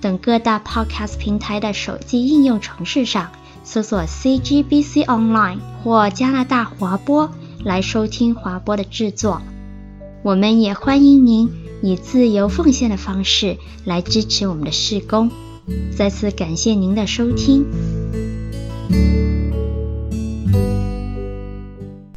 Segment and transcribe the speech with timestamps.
[0.00, 3.30] 等各大 Podcast 平台的手机应用程式上
[3.64, 7.30] 搜索 CGBC Online 或加拿大华播
[7.64, 9.40] 来收听华播的制作。
[10.22, 11.50] 我们也欢迎您
[11.82, 15.30] 以自由奉献的方式来支持我们的事工。
[15.96, 17.64] 再次感谢您的收听。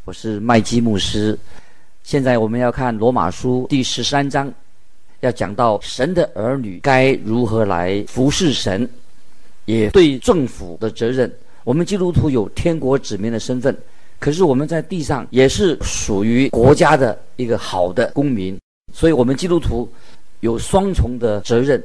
[0.04, 1.38] 我是麦基牧师。
[2.02, 4.52] 现在我们要看罗马书第十三章，
[5.20, 8.88] 要讲到神的儿女该如何来服侍神，
[9.64, 11.30] 也对政府的责任。
[11.64, 13.76] 我们基督徒有天国子民的身份，
[14.18, 18.58] 可是我们在地上也是属于国家的一个好的公民，
[18.94, 19.90] 所以我们基督徒
[20.40, 21.82] 有双重的责任。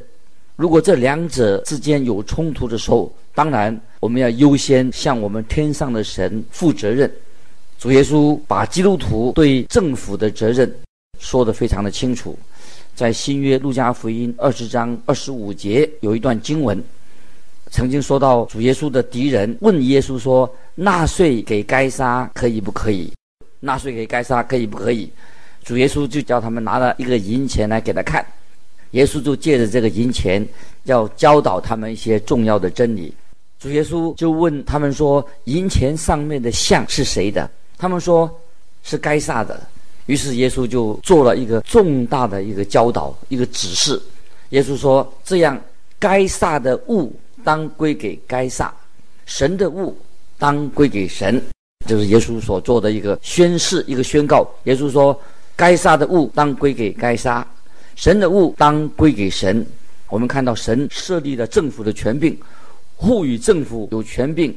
[0.55, 7.11] 如果这两者之间有冲突的时候，当然我们要优先向我们天上的神负责任。
[7.77, 10.73] 主耶稣把基督徒对政府的责任
[11.19, 12.39] 说得非常的清楚，
[12.95, 16.81] 在新约路加福音二十章二十五节有一段经文，
[17.69, 23.11] 曾经说到主耶稣的敌人问耶稣说：“纳税给该撒可以不可以？
[23.59, 25.11] 纳税给该撒可以不可以？”
[25.61, 28.25] 主耶稣就叫他们拿了一个银钱来给他看。
[28.91, 30.47] 耶稣就借着这个银钱，
[30.83, 33.13] 要教导他们一些重要的真理。
[33.59, 38.33] 主耶稣就问他们说：“银钱上面的像是谁的？”他们说
[38.83, 39.61] 是该撒的。
[40.05, 44.01] 于是耶稣就做了一个重大的一个教导，一个指示。
[44.49, 45.59] 耶稣说：“这样，
[45.97, 47.11] 该撒的物
[47.43, 48.73] 当归给该撒，
[49.25, 49.97] 神的物
[50.37, 51.41] 当归给神。”
[51.87, 54.47] 这是耶稣所做的一个宣誓，一个宣告。
[54.63, 55.19] 耶稣说
[55.55, 57.45] ：“该撒的物当归给该撒。”
[57.95, 59.65] 神的物当归给神。
[60.09, 62.37] 我们看到神设立了政府的权柄，
[62.99, 64.55] 赋予政府有权柄，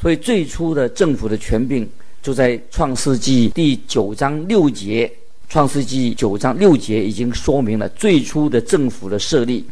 [0.00, 1.88] 所以最初的政府的权柄
[2.22, 5.10] 就在创世纪第九章六节。
[5.48, 9.64] 创世纪九章六节已经说明了最初的政府的设立。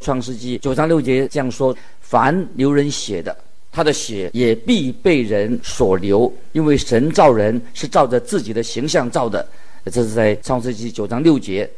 [0.00, 3.34] 创世纪九章六节这样说：凡流人血的，
[3.70, 9.46] 他的血也必被人所流，因为神造人是照着自己的形象造的。
[9.86, 11.68] 这是在创世纪九章六节。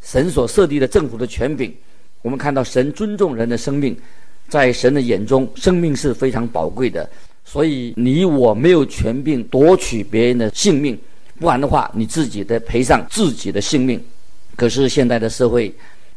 [0.00, 1.72] 神所设立的政府的权柄，
[2.22, 3.96] 我们看到神尊重人的生命，
[4.48, 7.08] 在神的眼中，生命是非常宝贵的。
[7.44, 10.98] 所以你我没有权柄夺取别人的性命，
[11.38, 14.02] 不然的话，你自己得赔上自己的性命。
[14.56, 15.74] 可是现在的社会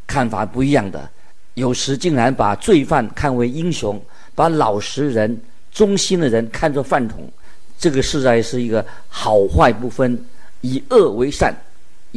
[0.07, 1.09] 看法不一样的，
[1.55, 4.01] 有时竟然把罪犯看为英雄，
[4.33, 5.39] 把老实人、
[5.71, 7.29] 忠心的人看作饭桶，
[7.77, 10.17] 这个实在是一个好坏不分，
[10.61, 11.55] 以恶为善。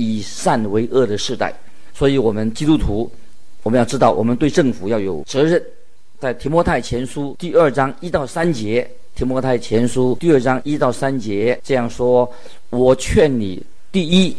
[0.00, 1.52] 以善为恶的时代，
[1.92, 3.10] 所以我们基督徒，
[3.64, 5.60] 我们要知道，我们对政府要有责任。
[6.20, 12.28] 在提摩太前书第二章一到三节，提摩太前书第二章一到三节这样说
[12.70, 13.62] ：“我劝你，
[13.92, 14.36] 第一，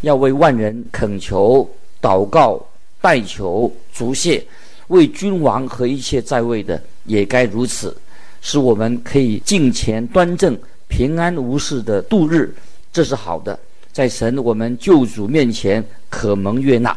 [0.00, 1.68] 要为万人恳求、
[2.02, 2.60] 祷告、
[3.00, 4.44] 代求、足谢，
[4.88, 7.96] 为君王和一切在位的也该如此，
[8.40, 10.58] 使我们可以敬虔端正、
[10.88, 12.52] 平安无事的度日，
[12.92, 13.56] 这是好的。”
[13.92, 16.96] 在神我们救主面前可蒙悦纳，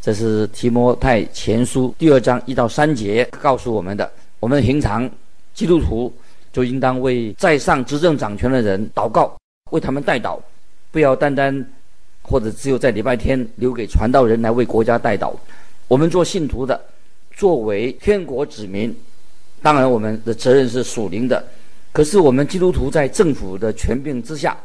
[0.00, 4.10] 这是提摩太前书第二章一到三节告诉我们的。
[4.38, 5.08] 我们平常
[5.52, 6.10] 基督徒
[6.50, 9.36] 就应当为在上执政掌权的人祷告，
[9.72, 10.38] 为他们代祷，
[10.90, 11.64] 不要单单
[12.22, 15.34] 或者只有在礼拜天留给传道人来为国家代祷。
[15.86, 16.80] 我们做信徒的，
[17.32, 18.96] 作为天国子民，
[19.60, 21.44] 当然我们的责任是属灵的，
[21.92, 24.56] 可是我们基督徒在政府的权柄之下。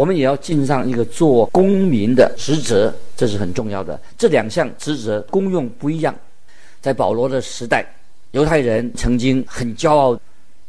[0.00, 4.00] 我们也要尽上一个做公民的职责，这是很重要的。
[4.16, 6.14] 这两项职责功用不一样。
[6.80, 7.84] 在保罗的时代，
[8.30, 10.18] 犹太人曾经很骄傲，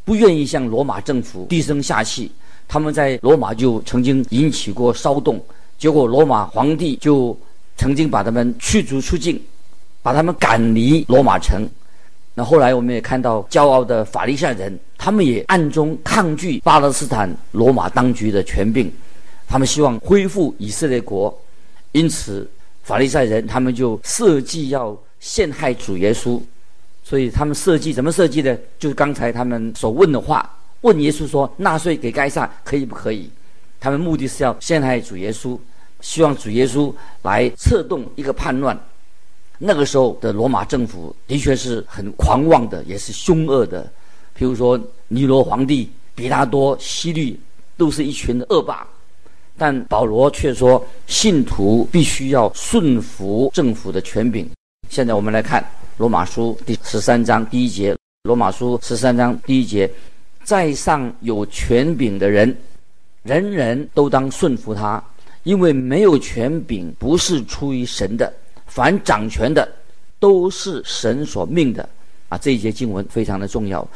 [0.04, 2.30] 不愿意向罗马政府低声下气。
[2.68, 5.42] 他们在罗马就曾经引起过骚动，
[5.78, 7.34] 结果罗马皇帝就
[7.78, 9.42] 曾经把他们驱逐出境，
[10.02, 11.66] 把他们赶离罗马城。
[12.34, 18.92] 那后来我们也看到骄傲的法利赛人，他们也暗中抗拒巴勒斯坦罗马当局的权柄。
[19.52, 21.38] 他们希望恢复以色列国，
[21.92, 22.50] 因此
[22.84, 26.42] 法利赛人他们就设计要陷害主耶稣，
[27.04, 28.58] 所以他们设计怎么设计的？
[28.80, 30.50] 就是刚才他们所问的话，
[30.80, 33.30] 问耶稣说：“纳税给该撒可以不可以？”
[33.78, 35.60] 他们目的是要陷害主耶稣，
[36.00, 36.94] 希望主耶稣
[37.24, 38.80] 来策动一个叛乱。
[39.58, 43.84] 那个时候的罗马政府的确是很狂妄的，也是凶恶的。
[44.40, 47.38] 譬如说，尼罗皇帝、比拉多、希律，
[47.76, 48.88] 都是一群恶霸。
[49.58, 54.50] 但保罗却说，信徒必须要顺服政府的权柄。
[54.90, 55.64] 现在我们来看
[55.98, 57.96] 罗马书第十三章第一节。
[58.24, 59.90] 罗马书十三章第一节，
[60.44, 62.56] 在上有权柄的人，
[63.24, 65.04] 人人都当顺服他，
[65.44, 68.32] 因为没有权柄不是出于神的。
[68.68, 69.68] 凡掌权的，
[70.20, 71.88] 都是神所命的。
[72.30, 73.88] 啊，这一节经文非常的重要。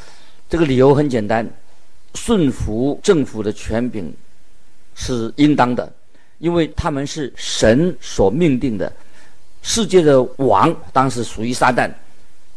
[0.50, 1.48] 这个理由很简单，
[2.16, 4.12] 顺服政府的权柄
[4.96, 5.92] 是应当的，
[6.40, 8.92] 因为他们是神所命定的。
[9.62, 11.92] 世界的王当时属于撒旦，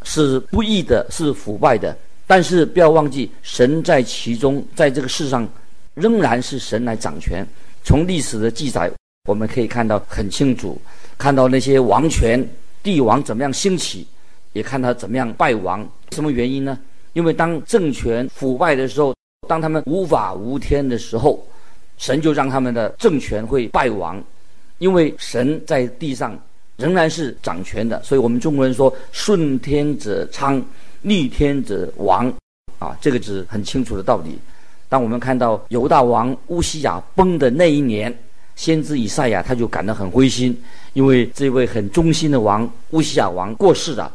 [0.02, 1.96] 是不义的，是腐败的。
[2.26, 5.48] 但是不要忘记，神在其中，在这个世上
[5.94, 7.46] 仍然是神来掌权。
[7.82, 8.90] 从历史的记载，
[9.26, 10.78] 我们可以看到很清楚。
[11.16, 12.46] 看到那些王权
[12.82, 14.06] 帝王怎么样兴起，
[14.52, 15.88] 也看他怎么样败亡。
[16.12, 16.78] 什么原因呢？
[17.14, 19.14] 因为当政权腐败的时候，
[19.48, 21.42] 当他们无法无天的时候，
[21.98, 24.22] 神就让他们的政权会败亡。
[24.78, 26.38] 因为神在地上
[26.76, 30.64] 仍然是掌权的，所以我们中国人说“顺天者昌，
[31.02, 32.32] 逆天者亡”，
[32.80, 34.38] 啊，这个是很清楚的道理。
[34.88, 38.16] 当我们看到犹大王乌西亚崩的那一年。
[38.58, 40.60] 先知以赛亚他就感到很灰心，
[40.92, 44.12] 因为这位很忠心的王乌西亚王过世了。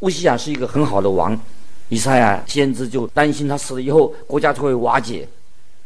[0.00, 1.38] 乌西亚是一个很好的王，
[1.90, 5.28] 以赛亚先知就担心他死了以后国家就会瓦解。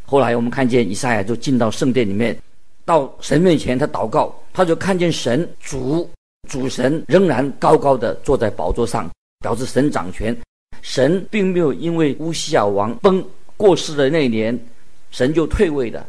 [0.09, 2.37] 后来我们看见以赛亚就进到圣殿里面，
[2.85, 6.09] 到神面前他祷告，他就看见神主
[6.49, 9.11] 主神仍然高高的坐在宝座上，
[9.41, 10.35] 表示神掌权。
[10.81, 13.25] 神并没有因为乌西雅王崩
[13.57, 14.57] 过世的那一年，
[15.11, 16.07] 神就退位的。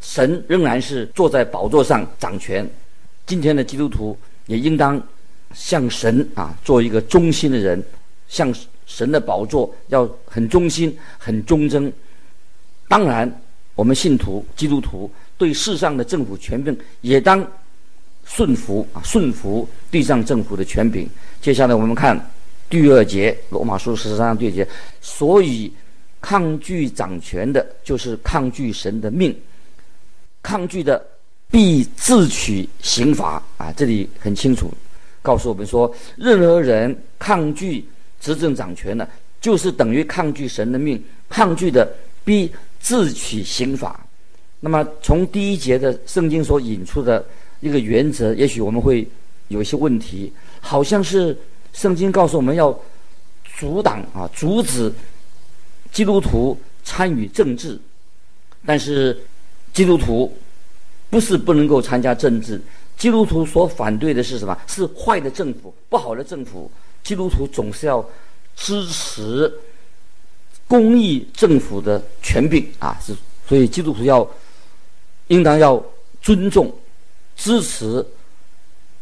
[0.00, 2.68] 神仍然是坐在宝座上掌权。
[3.26, 5.00] 今天的基督徒也应当
[5.54, 7.80] 向神啊做一个忠心的人，
[8.26, 8.52] 向
[8.86, 11.92] 神的宝座要很忠心、很忠贞。
[12.90, 13.32] 当然，
[13.76, 15.08] 我们信徒基督徒
[15.38, 17.46] 对世上的政府权柄也当
[18.24, 21.08] 顺服啊，顺服地上政府的权柄。
[21.40, 22.18] 接下来我们看
[22.68, 24.66] 第二节，罗马书十三章第二节，
[25.00, 25.72] 所以
[26.20, 29.32] 抗拒掌权的，就是抗拒神的命。
[30.42, 31.00] 抗拒的
[31.48, 33.72] 必自取刑罚啊！
[33.76, 34.72] 这里很清楚
[35.22, 37.86] 告诉我们说，任何人抗拒
[38.20, 39.08] 执政掌权的，
[39.40, 41.00] 就是等于抗拒神的命。
[41.28, 41.88] 抗拒的
[42.24, 44.04] 必自取刑罚。
[44.58, 47.24] 那么从第一节的圣经所引出的
[47.60, 49.06] 一个原则，也许我们会
[49.46, 51.38] 有一些问题，好像是
[51.72, 52.76] 圣经告诉我们要
[53.58, 54.92] 阻挡啊，阻止
[55.92, 57.78] 基督徒参与政治，
[58.66, 59.16] 但是。
[59.72, 60.36] 基督徒
[61.08, 62.60] 不是不能够参加政治，
[62.98, 64.58] 基督徒所反对的是什么？
[64.66, 66.68] 是坏的政府、不好的政府。
[67.04, 68.04] 基督徒总是要
[68.56, 69.50] 支持
[70.70, 72.96] 公义政府的权柄啊！
[73.04, 73.12] 是，
[73.44, 74.24] 所以基督徒要
[75.26, 75.84] 应当要
[76.22, 76.72] 尊重、
[77.34, 78.06] 支持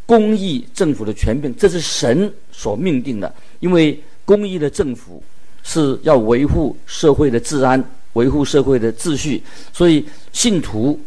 [0.06, 3.30] 公义政府的权柄，这是神所命定的。
[3.60, 5.22] 因为公义的政府
[5.62, 7.84] 是要维护社会的治安。
[8.14, 9.40] 维护社会的秩序，
[9.72, 10.98] 所以信徒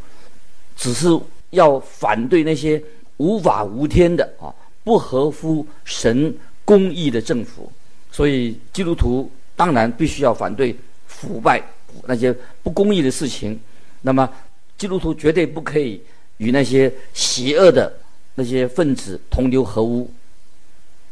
[0.77, 1.07] 只是
[1.49, 2.81] 要反对那些
[3.17, 4.53] 无法无天的啊，
[4.83, 7.69] 不合乎神公义的政府。
[8.11, 9.29] 所以基督徒
[9.61, 10.75] 当然必须要反对
[11.05, 11.61] 腐败
[12.07, 13.59] 那些不公义的事情。
[14.01, 14.27] 那么
[14.75, 16.01] 基督徒绝对不可以
[16.37, 17.93] 与那些邪恶的
[18.33, 20.11] 那些分子同流合污。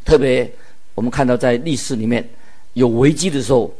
[0.03, 0.51] 特别
[0.95, 2.27] 我们看到在历史里面
[2.73, 3.71] 有危机的时候。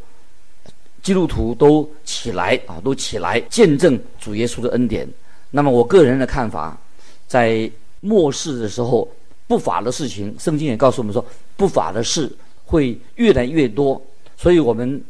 [1.02, 5.08] 基督徒都起来啊，都起来见证主耶稣的恩典。
[5.50, 6.78] 那么我个人的看法，
[7.26, 7.72] 在
[8.02, 9.10] 末世的时候，
[9.48, 12.30] 不法的事情，圣经也告诉我们说，不法的事
[12.66, 14.00] 会越来越多。
[14.40, 15.04] 所以我们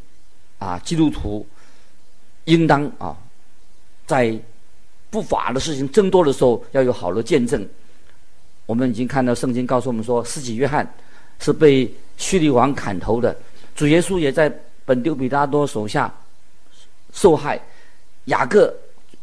[0.58, 1.46] 啊，基督徒
[2.46, 3.16] 应当啊，
[4.08, 4.36] 在
[5.12, 7.64] 不法的事情增多的时候，要有好的见证。
[8.66, 10.92] 我们已经看到圣经告诉我们说，施洗约翰
[11.40, 13.38] 是被叙利王砍头的，
[13.76, 14.52] 主耶稣也在。
[14.90, 16.12] 本丢彼拉多手下
[17.14, 17.62] 受害，
[18.26, 18.76] 雅各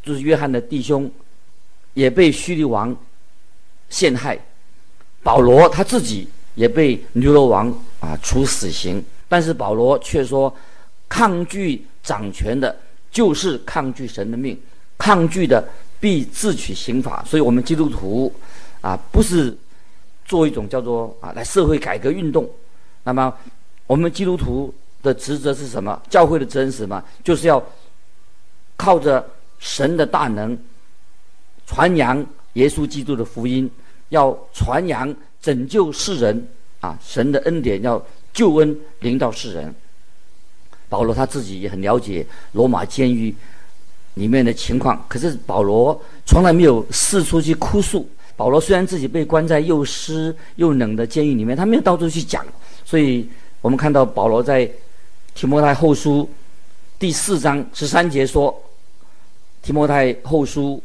[0.04, 1.10] 就是约翰的弟兄，
[1.94, 2.96] 也被叙利王
[3.88, 4.38] 陷害。
[5.24, 10.54] 保罗他自己也被尼罗王啊处死刑，但是保罗却说，
[11.08, 12.74] 抗拒掌权的，
[13.10, 14.58] 就是抗拒神的命，
[14.98, 15.66] 抗拒的
[16.00, 17.24] 必自取刑罚。
[17.24, 18.32] 所以，我们基督徒
[18.80, 19.56] 啊，不是
[20.24, 22.48] 做一种叫做啊来社会改革运动，
[23.04, 23.32] 那么
[23.86, 24.72] 我们基督徒。
[25.02, 26.02] 的职责是什么？
[26.10, 27.00] 教会的责任是什么？
[27.22, 27.62] 就是要
[28.76, 29.24] 靠着
[29.60, 30.58] 神的大能，
[31.64, 33.70] 传扬耶稣基督的福音，
[34.08, 36.48] 要传扬拯救世人
[36.80, 38.04] 啊，神的恩典要
[38.36, 39.74] 救恩临到世人。
[40.88, 43.34] 保罗他自己也很了解罗马监狱
[44.14, 48.08] 里面的情况，可是保罗从来没有四处去哭诉。
[48.36, 52.44] 保罗虽然自己被关在又湿又冷的监狱里面，他没有到处去讲。
[52.84, 53.26] 所以
[53.62, 54.70] 我们看到保罗在
[55.34, 56.28] 提摩太后书
[56.98, 58.54] 第四章十三节说
[59.62, 60.80] ：“提摩太后书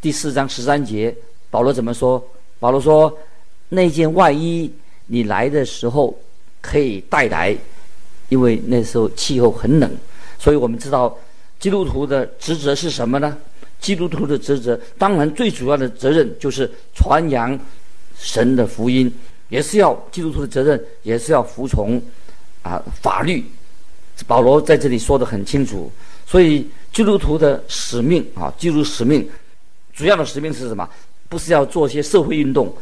[0.00, 1.14] 第四章十三节，
[1.50, 2.24] 保罗怎么说？
[2.58, 3.12] 保罗说：
[3.68, 4.72] 那件外衣
[5.06, 6.16] 你来的时候
[6.60, 7.56] 可以带来。”
[8.30, 9.90] 因为那时候气候很冷，
[10.38, 11.18] 所以我们知道
[11.58, 13.36] 基督徒的职责是什么呢？
[13.80, 17.58] 基督徒的职责，当然最主要的责任就是传扬
[18.16, 19.12] 神的福音，
[19.48, 22.00] 也是要基督徒的责任，也是要服从
[22.62, 23.44] 啊法律。
[24.28, 25.90] 保罗在这里说得很清楚，
[26.24, 29.28] 所以基督徒的使命啊，基督使命
[29.92, 30.88] 主要的使命是什么？
[31.28, 32.72] 不是要做些社会运动，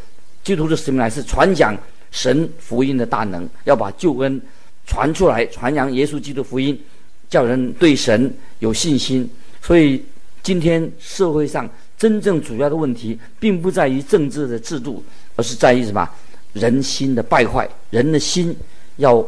[0.44, 1.75] 基督徒的使命乃是传讲
[2.11, 4.41] 神福音的大能，要把救恩。
[4.87, 6.81] 传出来，传扬耶稣基督福音，
[7.29, 9.31] 叫人对神有信心。
[9.61, 10.03] 所以，
[10.43, 15.05] 今天社会上真正主要的问题，并不在于政治的制度，
[15.37, 16.09] 而是在于什么？
[16.55, 17.69] 人心的败坏。
[17.91, 18.57] 人的心
[18.97, 19.23] 要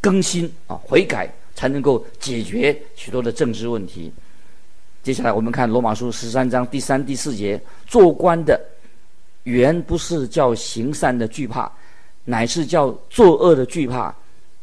[0.00, 4.12] 更新啊，悔改，才能够解决许多的政治问题。
[5.02, 8.60] 接下来，我们看罗马书十三章第三、第四节：做官的
[9.42, 11.68] 原不是叫行善的惧怕，
[12.24, 14.14] 乃是叫作恶的惧怕。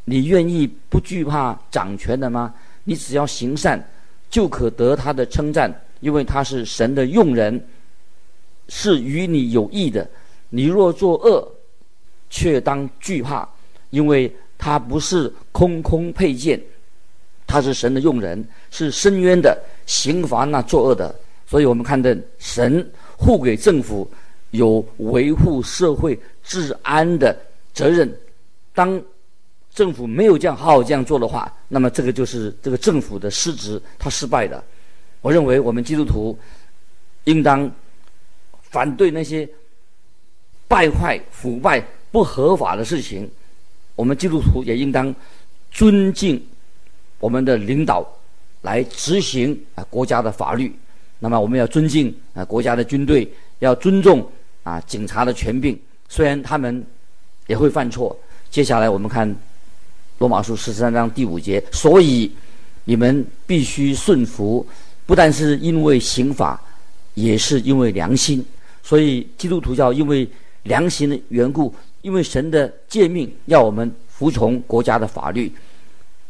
[0.06, 2.54] 你愿意不惧怕掌权的吗？
[2.86, 3.86] 你只要行善，
[4.30, 7.62] 就可得他的称赞，因为他是神的用人，
[8.70, 10.10] 是与你有益的。
[10.50, 11.46] 你若作恶，
[12.30, 13.46] 却当惧怕，
[13.90, 16.58] 因为他不是空空佩剑，
[17.46, 21.14] 他是神的用人，是深渊的，刑罚那作恶的。
[21.46, 22.10] 所以我们看到
[22.40, 24.10] 神护给政府
[24.52, 27.38] 有维护社会治安的
[27.78, 28.12] 责任，
[28.74, 29.00] 当。
[29.74, 34.64] 政府没有这样好好这样做的话，那么这个就是这个政府的失职，他失败的。
[35.22, 36.36] 我认为我们基督徒
[37.26, 37.70] 应当
[38.64, 39.48] 反对那些
[40.68, 41.80] 败坏、腐败、
[42.12, 43.30] 不合法的事情。
[43.94, 45.14] 我们基督徒也应当
[45.70, 46.44] 尊敬
[47.20, 48.04] 我们的领导
[48.64, 50.76] 来执行啊国家的法律。
[51.20, 54.28] 那么我们要尊敬啊国家的军队，要尊重
[54.64, 55.80] 啊警察的权柄，
[56.10, 56.84] 虽然他们
[57.48, 58.16] 也会犯错。
[58.51, 59.36] 接下来我们看。
[60.20, 62.32] 罗马书十三章第五节，所以
[62.86, 64.66] 你们必须顺服，
[65.06, 66.60] 不但是因为刑法，
[67.13, 68.44] 也是因为良心。
[68.82, 70.27] 所以基督徒要因为
[70.63, 75.54] 良心的缘故，因为神的诫命要我们服从国家的法律，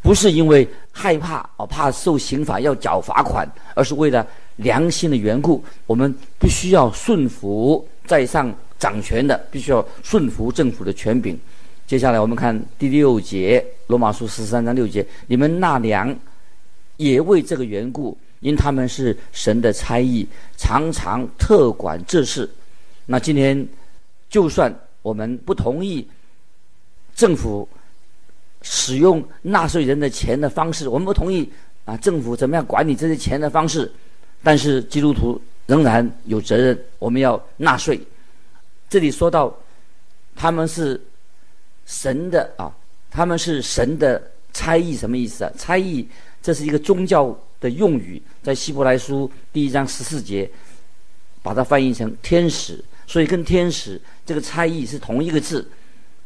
[0.01, 11.39] 不是因为害怕哦怕受刑法要缴罚款，而是为了良心的缘故，我们必须要顺服在上掌权的，必须要顺服政府的权柄。
[11.86, 16.13] 接下来我们看第六节，罗马书十三章六节，你们纳粮
[16.98, 22.50] 也为这个缘故，因他们是神的差役，常常特管这事。
[23.05, 23.65] 那今天
[24.29, 26.05] 就算我们不同意
[27.15, 27.67] 政府
[28.62, 31.50] 使用纳税人的钱的方式，我们不同意
[31.86, 33.89] 啊政府怎么样管理这些钱的方式，
[34.43, 37.98] 但是基督徒仍然有责任，我们要纳税。
[38.89, 39.58] 这里说到
[40.36, 41.01] 他们是。
[41.89, 42.70] 神的啊，
[43.10, 45.51] 他们是神的差役，什么意思啊？
[45.58, 46.06] 差役
[46.41, 50.51] 这是一个宗教的用语，在希伯来书第一章十四节，
[51.41, 55.65] 把它翻译成天使，所以跟天使这个差役是同一个字，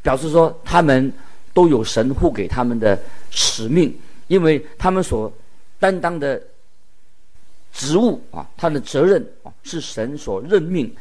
[0.02, 1.14] 表示说他们
[1.54, 3.00] 都有神护给他们的
[3.30, 3.96] 使命，
[4.30, 5.32] 因为他们所
[5.80, 6.42] 担当的
[7.72, 10.92] 职务啊，他的责任啊，是神所任命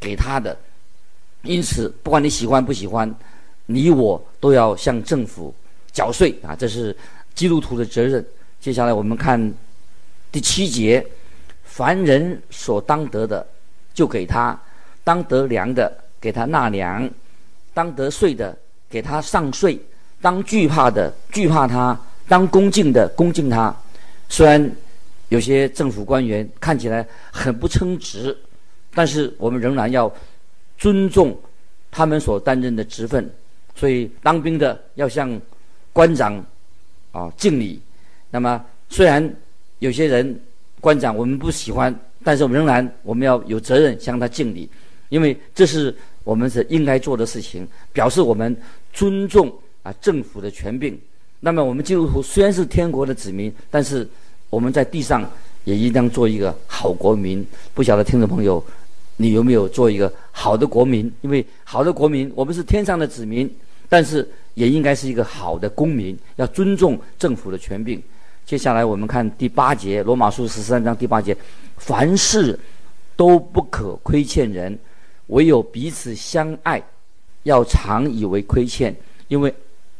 [0.00, 0.58] 给他的，
[1.44, 3.14] 因此不管你喜欢不喜欢。
[3.66, 5.54] 你我都要向政府
[5.90, 6.94] 缴税啊，这是
[7.34, 8.22] 基督徒的责任。
[8.60, 9.54] 接下来我们看
[10.30, 11.02] 第七节：
[11.64, 13.46] 凡人所当得的，
[13.94, 14.54] 就给他；
[15.02, 17.08] 当得粮的，给他纳粮；
[17.72, 18.54] 当得税的，
[18.90, 19.78] 给他上税；
[20.20, 21.96] 当惧怕的，惧怕他；
[22.28, 23.74] 当恭敬的，恭敬他。
[24.28, 24.70] 虽然
[25.30, 28.36] 有些政府官员看起来很不称职，
[28.94, 30.12] 但是我们仍然要
[30.84, 31.34] 尊重
[31.90, 33.30] 他们所担任的职分。
[33.74, 35.40] 所以当兵的要向
[35.94, 36.44] 官长
[37.10, 37.80] 啊敬礼。
[38.30, 39.34] 那么虽然
[39.78, 40.38] 有些人
[40.82, 44.68] 官长我们不喜欢，但是我们仍然我们要有责任向他敬礼，
[45.08, 48.54] 因为这是我们是应该做的事情，表示我们
[48.92, 49.50] 尊重
[49.82, 51.00] 啊政府的权柄。
[51.40, 54.06] 那么我们基督徒虽然是天国的子民，但是
[54.50, 55.26] 我们在地上
[55.64, 57.44] 也应当做一个好国民。
[57.72, 58.62] 不晓得听众朋友，
[59.16, 61.10] 你有没有做一个好的国民？
[61.20, 63.48] 因为好的国民，我们是天上的子民，
[63.88, 68.02] 但是也应该是一个好的公民，要尊重政府的权柄。
[68.44, 71.36] 接下来我们看第八节，《罗马书》十三章第八节：
[71.76, 72.58] 凡事
[73.16, 74.78] 都不可亏欠人，
[75.28, 76.82] 唯有彼此相爱，
[77.44, 78.94] 要常以为亏欠，
[79.28, 79.54] 因为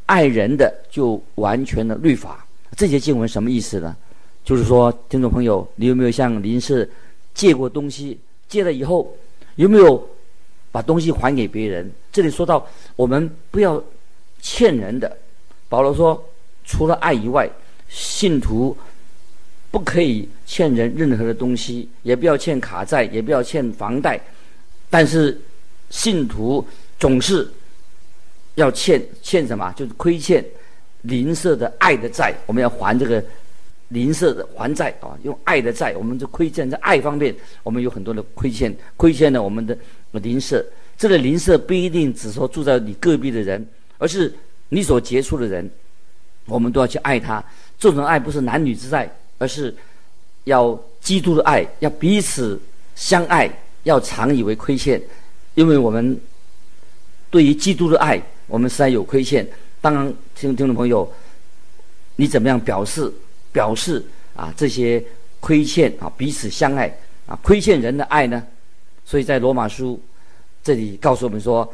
[0.05, 2.45] 爱人的就完全的律法。
[2.77, 3.95] 这节经文什么意思呢？
[4.43, 6.87] 就是说，听众朋友，你有没有向邻舍
[7.33, 8.19] 借过东西？
[8.47, 9.15] 借了以后，
[9.55, 10.09] 有没有
[10.71, 11.91] 把东西还给别人？
[12.11, 13.81] 这里说到我们不要
[14.41, 15.17] 欠人的。
[15.67, 16.23] 保罗说，
[16.63, 17.49] 除了爱以外，
[17.89, 18.77] 信徒
[19.71, 24.19] 不可以欠人任何的东西，也不要欠卡债，也不要欠房贷。
[24.89, 25.39] 但是
[25.89, 26.65] 信徒
[26.99, 27.51] 总是
[28.53, 29.73] 要欠欠什么？
[29.75, 30.45] 就是亏欠
[31.01, 33.23] 邻舍的爱的债，我们要还这个
[33.95, 37.33] 邻舍的还债啊，用爱的债，我们就亏欠在爱方面，
[37.63, 39.75] 我们有很多的亏欠，亏欠了我们的
[40.11, 40.63] 邻舍。
[40.97, 43.65] 这个邻舍不一定只说住在你隔壁的人，
[43.97, 44.33] 而是
[44.67, 45.69] 你所接触的人，
[46.45, 47.41] 我们都要去爱他。
[47.79, 49.73] 这种爱不是男女之爱，而是
[50.43, 52.59] 要基督的爱，要彼此
[52.95, 53.49] 相爱，
[53.83, 55.01] 要常以为亏欠，
[55.55, 56.19] 因为我们
[57.31, 59.47] 对于基督的爱，我们实在有亏欠。
[59.81, 61.09] 当然，听听众朋友，
[62.17, 63.11] 你怎么样表示
[63.55, 64.03] 表示
[64.35, 65.01] 啊这些
[65.39, 66.93] 亏欠啊彼此相爱
[67.25, 68.43] 啊亏欠人的爱呢？
[69.05, 69.97] 所以在罗马书
[70.61, 71.73] 这里告诉我们说，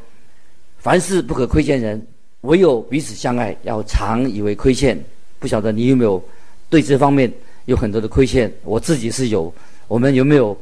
[0.78, 2.06] 凡事不可亏欠人，
[2.42, 5.02] 唯有彼此相爱，要常以为亏欠。
[5.40, 6.24] 不晓得你有没有
[6.70, 7.32] 对这方面
[7.66, 8.52] 有很多的亏欠？
[8.64, 9.52] 我自己是有。
[9.88, 10.56] 我们有没有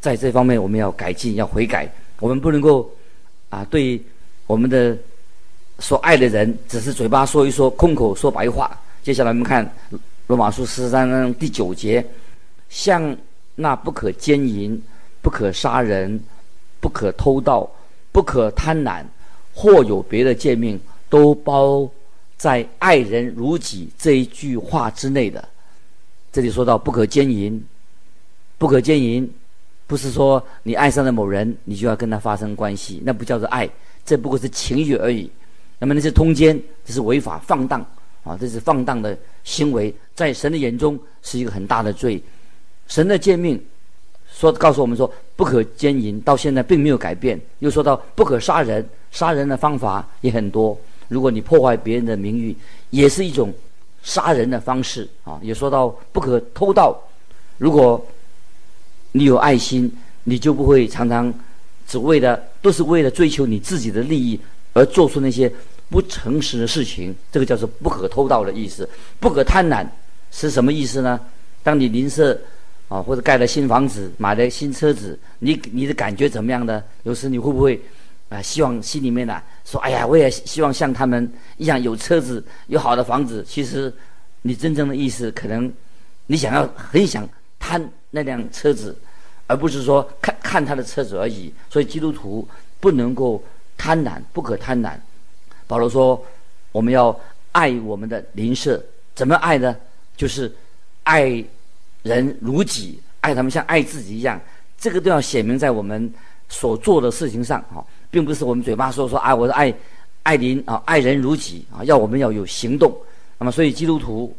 [0.00, 1.86] 在这方面我们要改进、要悔改？
[2.18, 2.90] 我们不能够
[3.50, 4.00] 啊，对
[4.46, 4.96] 我们的
[5.80, 8.80] 所爱的人，只是嘴巴说一说，空口说白话。
[9.02, 9.68] 接下来我们看
[10.32, 12.02] 罗马书十三章第九节：
[12.70, 13.14] 像
[13.54, 14.82] 那不可奸淫、
[15.20, 16.18] 不可杀人、
[16.80, 17.70] 不可偷盗、
[18.12, 19.04] 不可贪婪，
[19.52, 21.86] 或有别的诫命，都包。
[22.38, 25.46] 在爱人如己这一句话之内的，
[26.32, 27.62] 这里说到不可奸淫，
[28.56, 29.30] 不可奸淫，
[29.86, 33.68] 不是说你爱上了某人，你就要跟他发生关系，那不叫做爱，
[34.02, 35.30] 这不过是情欲而已。
[35.78, 37.84] 那么那是通奸，这是违法放荡
[38.24, 42.22] 啊，这是放荡的行为，在神的眼中是一个很大的罪。
[42.86, 43.62] 神的诫命
[44.32, 47.40] 说告诉我们说不可奸淫，到现在并没有改变。
[47.60, 50.78] 又说到不可杀人，杀人的方法也很多。
[51.08, 52.56] 如果你破坏别人的名誉，
[52.90, 53.52] 也是一种
[54.02, 55.38] 杀人的方式啊！
[55.42, 56.98] 也说到不可偷盗。
[57.58, 58.04] 如果
[59.12, 59.90] 你有爱心，
[60.24, 61.32] 你就不会常常
[61.86, 64.40] 只为了都是为了追求你自己的利益
[64.72, 65.52] 而做出那些
[65.92, 67.14] 不诚实的事情。
[67.30, 68.88] 这个叫做不可偷盗的意思。
[69.20, 69.86] 不可贪婪
[70.30, 71.20] 是什么意思呢？
[71.62, 72.36] 当你邻舍
[72.88, 76.82] 啊，或者盖了新房子、买了新车子，你你的感觉怎么样呢？
[77.04, 77.80] 有时你会不会？
[78.30, 83.44] 啊，希望心里面呢、说，哎呀，我也希望像他们一样有车子、有好的房子。
[83.46, 83.92] 其实，
[84.40, 85.70] 你真正的意思可能，
[86.26, 87.28] 你想要很想
[87.58, 88.96] 贪那辆车子，
[89.46, 91.52] 而不是说看看他的车子而已。
[91.68, 92.48] 所以基督徒
[92.80, 93.44] 不能够
[93.76, 94.94] 贪婪，不可贪婪。
[95.72, 96.22] 保罗说，
[96.70, 97.18] 我们要
[97.52, 98.78] 爱我们的邻舍，
[99.14, 99.74] 怎么爱呢？
[100.18, 100.54] 就是
[101.02, 101.42] 爱
[102.02, 104.38] 人如己，爱他们像爱自己一样。
[104.76, 106.12] 这个都要写明在我们
[106.50, 107.82] 所做的事情上啊。
[108.10, 109.74] 并不是我们嘴巴说说啊，我是爱
[110.24, 112.94] 爱邻啊，爱人如己啊，要我们要有行动。
[113.38, 114.36] 那么，所以基督徒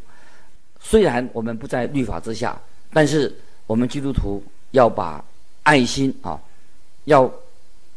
[0.80, 2.56] 虽然我们不在律法之下，
[2.92, 5.20] 但是我们基督徒要把
[5.64, 6.40] 爱心啊，
[7.06, 7.28] 要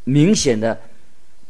[0.06, 0.76] 明显的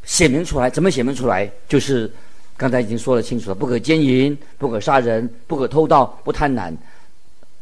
[0.08, 0.68] 写明出来。
[0.72, 1.48] 怎么写明出来？
[1.70, 2.12] 就是
[2.56, 6.76] 刚才已经说得清楚了：不可奸淫，不可杀人，不可偷盗，不贪婪。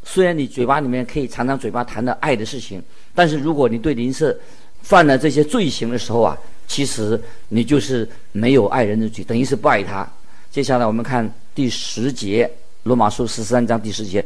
[0.06, 2.82] 虽然你嘴巴里面可以常常嘴巴谈的爱的事情，
[3.14, 4.38] 但是如果你对邻舍
[4.82, 10.08] 犯了这些罪行的时候啊，其实你就是没有爱人的罪，等于是不爱他。
[10.52, 12.46] 接下来我们看第十节，
[12.84, 14.24] 《罗马书》十三章第十节：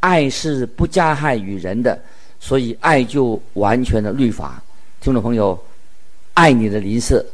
[0.00, 1.98] 爱是不加害于人的，
[2.40, 4.60] 所以爱就完全的律法。
[5.00, 5.58] 听众朋友，
[6.34, 7.24] 爱你的邻舍，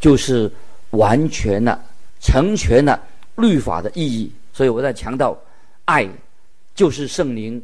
[0.00, 0.50] 就是
[0.90, 1.78] 完全的、
[2.20, 3.00] 成全了
[3.36, 4.32] 律法的意义。
[4.52, 5.38] 所以我在强调，
[5.84, 6.08] 爱
[6.74, 7.62] 就是圣灵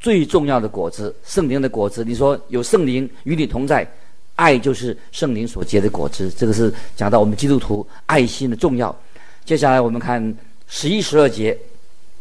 [0.00, 1.14] 最重要的果子。
[1.24, 3.88] 圣灵的果子，你说有圣灵与你同在。
[4.34, 8.94] 爱就是圣灵所结的果子，这个是讲到我们基督徒爱心的重要。
[9.44, 10.22] 接下来我们看
[10.68, 11.58] 十一、十二节，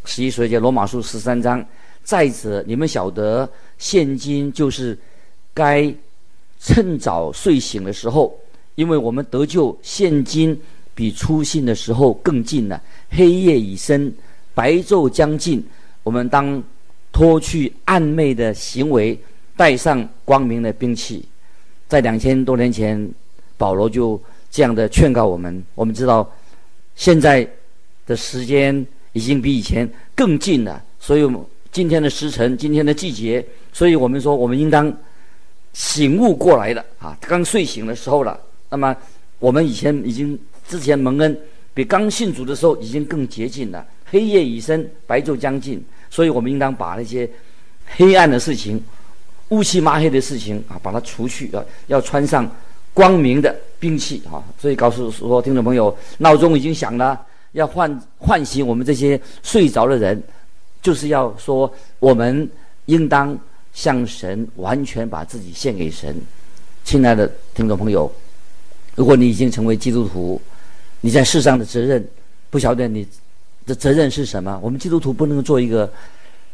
[0.03, 1.63] 十一、十二节，罗马书十三章。
[2.03, 4.97] 再者，你们晓得，现今就是
[5.53, 5.93] 该
[6.59, 8.35] 趁早睡醒的时候，
[8.77, 10.55] 因为我们得救，现今
[10.93, 12.79] 比初信的时候更近了。
[13.09, 14.13] 黑夜已深，
[14.53, 15.63] 白昼将近，
[16.03, 16.61] 我们当
[17.11, 19.19] 脱去暗昧的行为，
[19.55, 21.25] 带上光明的兵器。
[21.87, 23.09] 在两千多年前，
[23.57, 25.63] 保罗就这样的劝告我们。
[25.73, 26.31] 我们知道，
[26.95, 27.49] 现在
[28.05, 31.27] 的时间已经比以前更近了，所以
[31.71, 34.95] 今天的时辰，今天的季节，所以我们说，我们应当
[35.73, 37.17] 醒悟过来了啊！
[37.21, 38.39] 刚睡醒的时候了。
[38.69, 38.95] 那么，
[39.39, 41.37] 我们以前已经之前蒙恩，
[41.73, 43.85] 比刚信主的时候已经更接近了。
[44.09, 47.29] 黑夜已深，白昼将近，所以我们应当把那些
[47.95, 48.81] 黑暗的事情、
[49.49, 52.49] 乌漆抹黑的事情啊，把它除去啊，要穿上
[52.93, 54.43] 光明的兵器啊。
[54.57, 57.19] 所以告诉说，听众朋友，闹钟已经响了，
[57.51, 60.21] 要唤唤醒我们这些睡着的人，
[60.81, 62.49] 就是要说，我们
[62.85, 63.37] 应当
[63.73, 66.15] 向神完全把自己献给神。
[66.85, 68.09] 亲爱的听众朋友，
[68.97, 70.41] 如果你已经成为基督徒，
[70.99, 72.05] 你在世上的责任，
[72.49, 73.07] 不晓得你。
[73.67, 74.57] 的责任是什么？
[74.63, 75.91] 我们基督徒不能做一个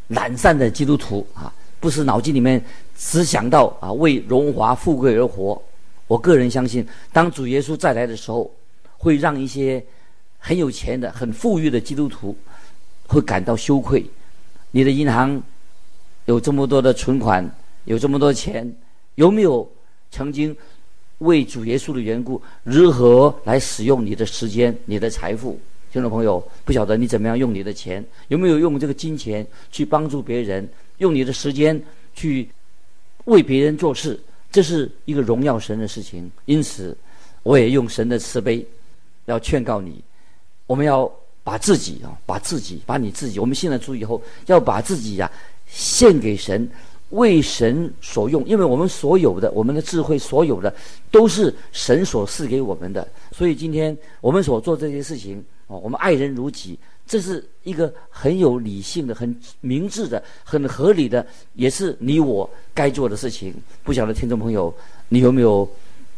[0.08, 1.54] 懒散的基督徒啊！
[1.80, 2.60] 不是脑筋里面
[2.98, 5.62] 只想到啊为荣华富贵而活。
[6.08, 8.52] 我个人相信，当主耶稣再来的时候，
[8.98, 9.86] 会让一些
[10.40, 12.36] 很有钱的、很富裕的基督徒
[13.06, 14.04] 会感到羞愧。
[14.72, 15.40] 你的银行
[16.26, 17.48] 有这么多的存款，
[17.86, 18.76] 有这么多钱，
[19.14, 19.72] 有没有
[20.10, 20.58] 曾经
[21.24, 25.60] 为主耶稣的缘故，如何来使用你的时间、你的财富？
[25.92, 31.80] 听众朋友，不晓得你怎么样用你的钱，有没有用这个金钱去帮助别人，用你的时间
[32.16, 32.50] 去
[33.26, 34.20] 为别人做事，
[34.52, 36.32] 这是一个荣耀神的事情。
[36.46, 36.98] 因此，
[37.44, 38.66] 我也用神的慈悲，
[39.26, 40.04] 要劝告你，
[40.66, 41.10] 我们要
[41.44, 45.32] 把自己啊，把自己，把你自己，我们信了主以后，要把自己呀、啊、
[45.68, 46.68] 献给神，
[47.14, 50.74] 为神所用，因为我们所有的，我们的智慧，所有的
[51.10, 53.08] 都是神所赐给我们的。
[53.32, 55.44] 所以今天我们所做这些事情。
[55.68, 63.56] 哦，我们爱人如己，这是一个很有理性的、很明智的、很合理的，也是你我该做的事情。
[63.82, 64.72] 不晓得听众朋友，
[65.08, 65.68] 你有没有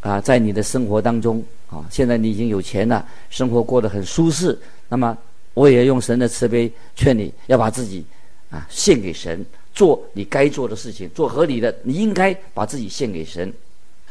[0.01, 0.19] 啊？
[0.19, 4.58] 在你的生活当中啊，现在你已经有钱了，生活过得很舒适。
[4.89, 5.15] 那么，
[5.53, 8.03] 我也用神的慈悲劝你要把自己
[8.49, 11.75] 啊献给神，做你该做的事情，做合理的。
[11.83, 13.53] 你应该把自己献给神。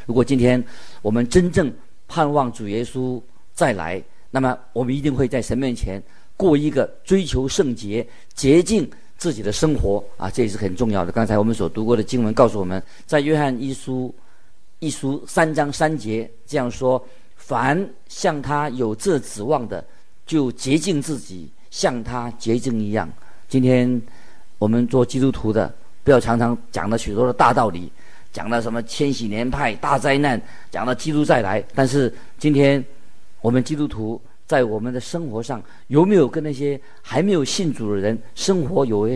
[0.07, 0.63] 如果今天
[1.01, 1.73] 我们真正
[2.07, 3.21] 盼望主耶稣
[3.55, 4.01] 再来，
[4.31, 6.03] 那么，我们一定会在神面前
[6.37, 11.11] 过一个追求圣洁、洁净自己的生活啊，这也是很重要的。
[11.11, 14.15] 刚才我们所读过的经文告诉我们，在约翰一书
[14.81, 17.03] 一书三章三节这样说
[17.39, 19.83] ：“凡向他有这指望的，
[20.27, 23.11] 就洁净自己，像他洁净一样。”
[23.49, 24.03] 今天
[24.59, 27.91] 我们做基督徒的，不要常常讲了许多的大道理，
[28.33, 30.41] 讲了什么千禧年派、大灾难，
[30.71, 32.85] 讲了基督再来，但是今天。
[33.45, 39.07] 我们基督徒在我们的生活上有没有跟那些还没有信主的人生活有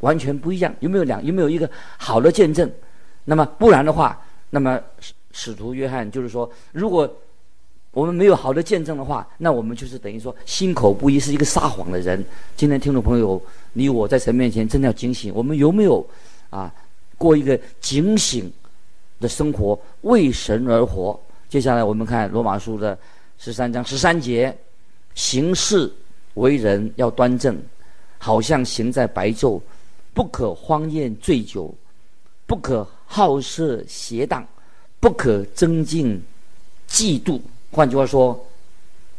[0.00, 0.74] 完全不一样？
[0.80, 2.68] 有没有两有没有一个好的见证？
[3.24, 7.08] 那么不然的话，那么使使徒约翰就是说，如果
[7.96, 12.22] 我们没有好的见证的话，那我们就是等于说心口不一，是一个撒谎的人。
[12.54, 13.40] 今天听众朋友，
[13.72, 16.06] 你我在神面前真的要警醒，我们有没有
[16.50, 16.70] 啊
[17.16, 18.52] 过一个警醒
[19.18, 21.18] 的生活，为神而活？
[21.48, 22.98] 接下来我们看罗马书的。
[23.38, 24.54] 十三章十三节，
[25.14, 25.90] 行事
[26.34, 27.58] 为人要端正，
[28.18, 29.58] 好像行在白昼，
[30.12, 31.74] 不可荒宴醉酒，
[32.46, 34.46] 不可好色邪荡，
[35.00, 36.22] 不可增进
[36.90, 37.40] 嫉妒。
[37.70, 38.46] 换句话说，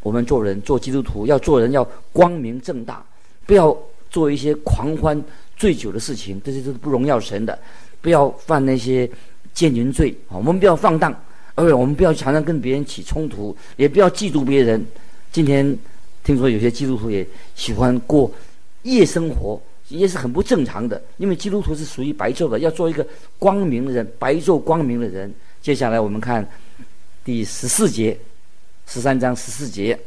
[0.01, 3.05] 我们做人做基督徒要做人要光明正大，
[3.45, 3.77] 不要
[4.09, 5.21] 做一些狂欢
[5.55, 7.57] 醉酒的事情，这些都是不荣耀神的。
[8.01, 9.09] 不要犯那些
[9.53, 11.13] 奸淫罪啊，我们不要放荡。
[11.55, 14.85] 而且我们不要常常跟别人起冲突，也不要嫉妒别人。
[15.31, 15.75] 今天
[16.23, 18.31] 听说有些基督徒也喜欢过
[18.83, 21.01] 夜生活，也是很不正常的。
[21.17, 23.03] 因为基督徒是属于白昼的，要做一个
[23.39, 25.33] 光明的人，白昼光明的人。
[25.59, 26.47] 接下来我们看
[27.25, 28.15] 第十四节，
[28.87, 29.99] 十三章十四节，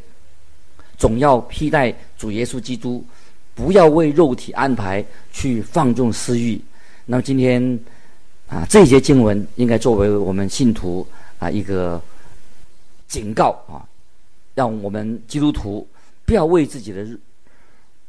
[0.96, 3.04] 总要披戴主耶稣基督，
[3.54, 6.60] 不要为肉体安排去放纵私欲。
[7.04, 7.78] 那么今天
[8.48, 11.06] 啊，这节经文应该作为我们信徒。
[11.40, 11.98] 啊，一个
[13.08, 13.80] 警告啊，
[14.54, 15.88] 让我们基督徒
[16.26, 17.02] 不要为自己的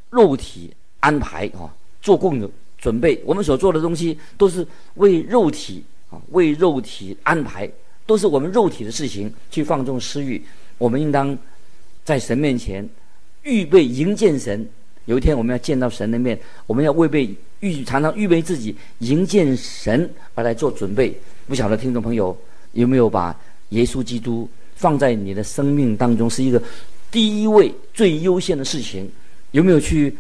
[0.09, 3.21] 肉体安排啊，做供的准备。
[3.25, 7.71] 我们所做的东西都是为肉体啊，为肉体安排，
[8.05, 10.43] 都是我们肉体的事情去放纵私欲。
[10.81, 11.37] 我们应当
[12.03, 12.87] 在神面前
[13.43, 14.67] 预备迎见神。
[15.05, 21.15] 有一天我们要见到神的面，我们要为备预常常预备自己迎见神而来做准备。
[21.47, 22.35] 不晓得听众朋友。
[22.73, 23.37] 有没有把
[23.71, 26.63] 耶稣基督放在你的生命当中是一个
[27.11, 29.05] 第一位最优先的事情？
[29.51, 30.15] 有没有去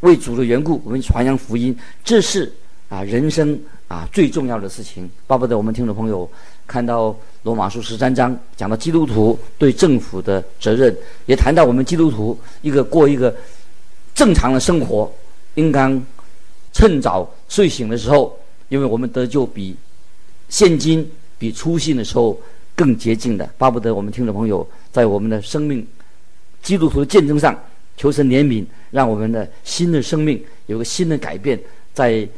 [0.00, 1.74] 为主的缘故，我们传扬福音？
[2.04, 2.52] 这是
[2.90, 5.10] 啊人生啊最重要的事情。
[5.26, 6.30] 巴不得我们听众朋友
[6.70, 13.34] 看到罗马书十三章讲到基督徒对政府的责任，也谈到我们基督徒一个过一个
[14.14, 15.12] 正常的生活，
[15.56, 16.00] 应当
[16.72, 19.74] 趁早睡醒的时候，因为我们得救比
[20.48, 22.40] 现今比初信的时候
[22.76, 23.50] 更洁净的。
[23.58, 25.84] 巴不得我们听众朋友在我们的生命
[26.62, 27.52] 基督徒的见证上
[27.96, 31.58] 求神怜悯，让我们的新的生命有个新的改变，
[31.92, 32.28] 在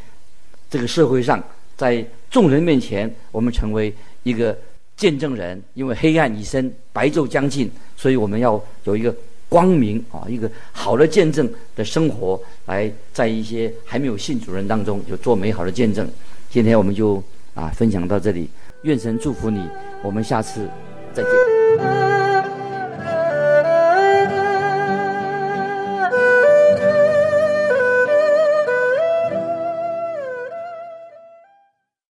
[0.70, 1.44] 这个社会上，
[1.76, 3.94] 在众人面前，我们成为。
[4.24, 4.56] 一个
[4.96, 9.12] 见证人，因为黑暗已深，白昼将近，所以我们要有一个
[9.48, 16.08] 光明啊，一个好的见证的生活，来在一些还没有信主人当中，就做美好的见证。
[16.50, 17.20] 今天我们就
[17.54, 18.48] 啊分享到这里，
[18.82, 19.68] 愿神祝福你，
[20.04, 20.68] 我们下次
[21.12, 22.11] 再见。